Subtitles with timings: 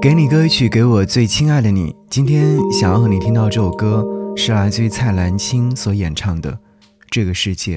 [0.00, 1.94] 给你歌曲，给我最亲爱的你。
[2.08, 6.52] 今天想要和你听到这首歌，是来自于蔡澜清所演唱的
[7.10, 7.76] 《这个世界》。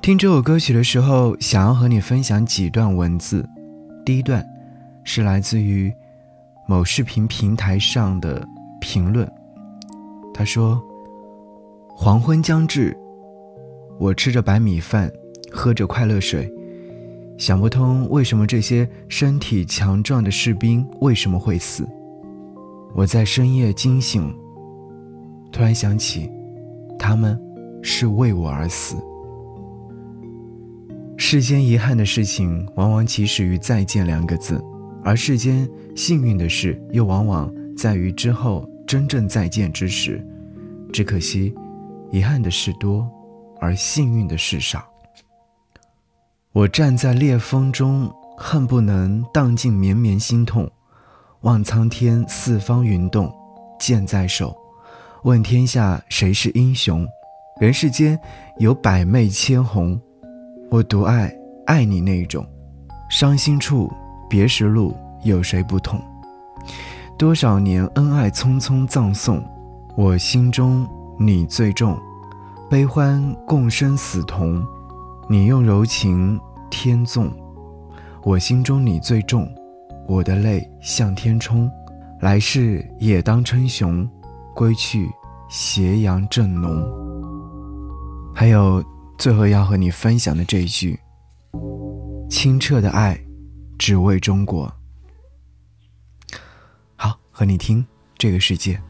[0.00, 3.46] 听这首歌曲的时候，想要和你分享几段文字。
[4.04, 4.42] 第一段
[5.04, 5.92] 是来自于
[6.66, 8.46] 某视频平台上的
[8.80, 9.30] 评论，
[10.32, 10.82] 他说
[11.94, 12.96] ：“黄昏将至，
[13.98, 15.10] 我吃着白米饭，
[15.52, 16.50] 喝着快乐水。”
[17.38, 21.86] 想不通为什么这些身体强壮的士兵为什么会死？
[22.94, 24.34] 我在深夜惊醒，
[25.52, 26.30] 突然想起，
[26.98, 27.38] 他们
[27.82, 28.96] 是为我而死。
[31.18, 34.62] 世间遗憾的事情，往往起始于“再见”两个字，
[35.04, 40.26] 而世间幸运的事，又往往在于之后真正再见之时。
[40.90, 41.54] 只可惜，
[42.10, 43.06] 遗憾的事多，
[43.60, 44.82] 而幸运的事少。
[46.56, 50.66] 我站在裂风中，恨不能荡尽绵绵心痛。
[51.42, 53.30] 望苍天，四方云动，
[53.78, 54.56] 剑在手，
[55.24, 57.06] 问天下谁是英雄？
[57.60, 58.18] 人世间
[58.56, 60.00] 有百媚千红，
[60.70, 61.30] 我独爱
[61.66, 62.42] 爱你那一种。
[63.10, 63.92] 伤心处，
[64.26, 66.00] 别时路，有谁不痛？
[67.18, 69.44] 多少年恩爱匆匆葬送，
[69.94, 70.88] 我心中
[71.18, 71.98] 你最重。
[72.70, 74.66] 悲欢共生死同。
[75.28, 77.32] 你用柔情天纵，
[78.22, 79.48] 我心中你最重，
[80.06, 81.70] 我的泪向天冲，
[82.20, 84.08] 来世也当称雄，
[84.54, 85.08] 归去
[85.48, 86.84] 斜阳正浓。
[88.34, 88.84] 还有
[89.18, 90.98] 最后要和你分享的这一句：
[92.28, 93.18] 清澈的爱，
[93.78, 94.70] 只为中国。
[96.96, 97.84] 好，和你听
[98.18, 98.80] 这个世界。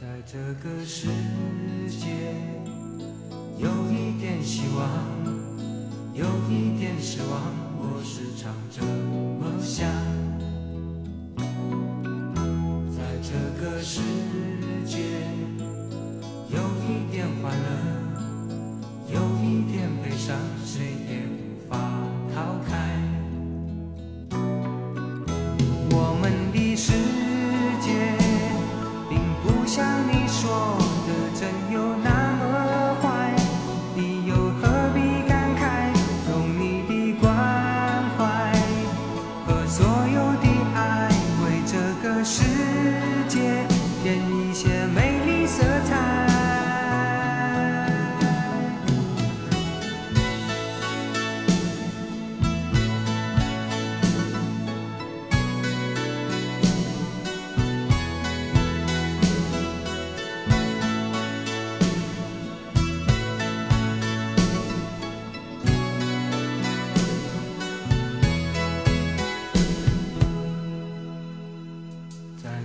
[0.00, 1.08] 在这个世
[1.90, 2.08] 界，
[3.58, 4.88] 有一点希望，
[6.14, 7.38] 有一点失望，
[7.76, 9.86] 我时常这么想。
[12.90, 14.00] 在这个世
[42.22, 42.59] 是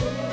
[0.00, 0.29] Sure.